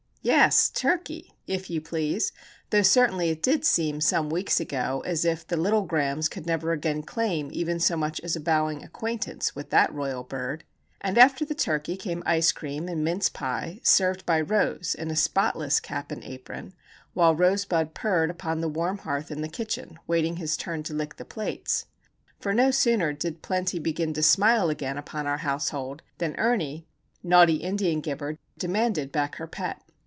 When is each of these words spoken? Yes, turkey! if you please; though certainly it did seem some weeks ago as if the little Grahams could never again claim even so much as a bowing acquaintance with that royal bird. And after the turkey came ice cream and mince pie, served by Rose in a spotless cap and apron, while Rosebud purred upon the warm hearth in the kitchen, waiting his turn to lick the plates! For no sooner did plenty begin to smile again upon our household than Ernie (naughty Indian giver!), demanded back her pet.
Yes, 0.23 0.69
turkey! 0.69 1.33
if 1.47 1.67
you 1.71 1.81
please; 1.81 2.31
though 2.69 2.83
certainly 2.83 3.29
it 3.31 3.41
did 3.41 3.65
seem 3.65 3.99
some 3.99 4.29
weeks 4.29 4.59
ago 4.59 5.01
as 5.03 5.25
if 5.25 5.47
the 5.47 5.57
little 5.57 5.81
Grahams 5.81 6.29
could 6.29 6.45
never 6.45 6.71
again 6.71 7.01
claim 7.01 7.49
even 7.51 7.79
so 7.79 7.97
much 7.97 8.21
as 8.21 8.35
a 8.35 8.39
bowing 8.39 8.83
acquaintance 8.83 9.55
with 9.55 9.71
that 9.71 9.91
royal 9.91 10.21
bird. 10.23 10.63
And 11.01 11.17
after 11.17 11.43
the 11.43 11.55
turkey 11.55 11.97
came 11.97 12.21
ice 12.23 12.51
cream 12.51 12.87
and 12.87 13.03
mince 13.03 13.29
pie, 13.29 13.79
served 13.81 14.23
by 14.27 14.39
Rose 14.41 14.93
in 14.93 15.09
a 15.09 15.15
spotless 15.15 15.79
cap 15.79 16.11
and 16.11 16.23
apron, 16.23 16.75
while 17.15 17.33
Rosebud 17.33 17.95
purred 17.95 18.29
upon 18.29 18.61
the 18.61 18.69
warm 18.69 18.99
hearth 18.99 19.31
in 19.31 19.41
the 19.41 19.47
kitchen, 19.49 19.97
waiting 20.05 20.35
his 20.35 20.55
turn 20.55 20.83
to 20.83 20.93
lick 20.93 21.15
the 21.15 21.25
plates! 21.25 21.87
For 22.39 22.53
no 22.53 22.69
sooner 22.69 23.11
did 23.11 23.41
plenty 23.41 23.79
begin 23.79 24.13
to 24.13 24.21
smile 24.21 24.69
again 24.69 24.99
upon 24.99 25.25
our 25.25 25.37
household 25.39 26.03
than 26.19 26.35
Ernie 26.37 26.85
(naughty 27.23 27.55
Indian 27.55 28.01
giver!), 28.01 28.37
demanded 28.59 29.11
back 29.11 29.37
her 29.37 29.47
pet. 29.47 29.81